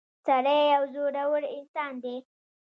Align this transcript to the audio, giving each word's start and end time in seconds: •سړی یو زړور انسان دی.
•سړی 0.25 0.59
یو 0.73 0.83
زړور 0.93 1.43
انسان 1.57 1.93
دی. 2.03 2.17